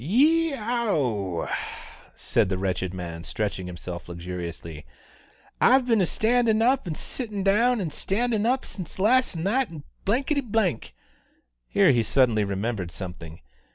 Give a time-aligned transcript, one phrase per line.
[0.03, 1.47] "Yee owe,"
[2.15, 4.83] said the wretched man, stretching himself luxuriously.
[5.61, 9.35] "I've been a standin' up and a sittin' down and a standin' up since last
[9.35, 9.83] night, an'"
[11.69, 13.41] Here he suddenly remembered something.